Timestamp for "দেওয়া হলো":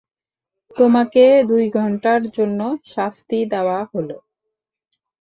3.53-4.17